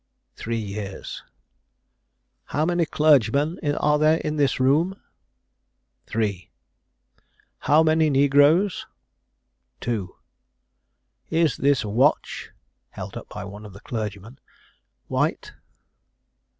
"Three 0.35 0.57
years." 0.57 1.21
"How 2.45 2.65
many 2.65 2.87
clergymen 2.87 3.59
are 3.77 3.99
there 3.99 4.17
in 4.17 4.35
this 4.35 4.59
room?" 4.59 4.99
"Three." 6.07 6.49
"How 7.69 7.83
many 7.83 8.09
negroes?" 8.09 8.87
"Two." 9.79 10.15
"Is 11.29 11.55
this 11.55 11.85
watch 11.85 12.49
(held 12.89 13.15
up 13.15 13.29
by 13.29 13.43
one 13.45 13.63
of 13.63 13.73
the 13.73 13.79
clergymen) 13.79 14.39
white?" 15.07 15.53